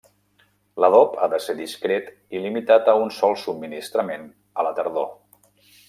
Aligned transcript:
L'adob 0.83 1.11
ha 1.19 1.27
de 1.33 1.39
ser 1.49 1.55
discret 1.59 2.09
i 2.37 2.41
limitat 2.47 2.91
a 2.95 2.97
un 3.03 3.13
sol 3.21 3.39
subministrament 3.45 4.27
a 4.63 4.67
la 4.71 4.77
tardor. 4.81 5.11